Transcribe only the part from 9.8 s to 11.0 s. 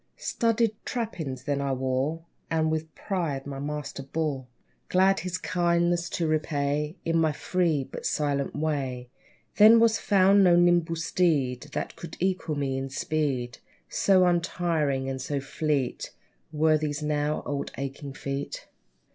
found no nimble